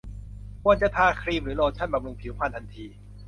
[0.61, 2.85] ควรจะทาครีมหรือโลชั่นบำรุงผิวพรรณทันที